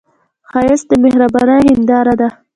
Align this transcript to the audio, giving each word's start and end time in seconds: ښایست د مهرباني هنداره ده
ښایست 0.49 0.85
د 0.89 0.93
مهرباني 1.03 1.69
هنداره 1.75 2.13
ده 2.19 2.27